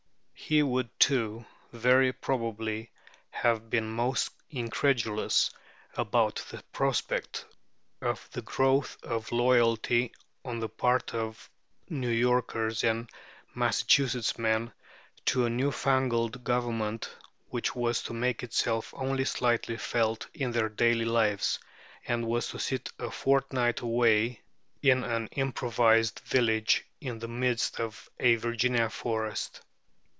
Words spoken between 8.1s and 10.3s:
the growth of loyalty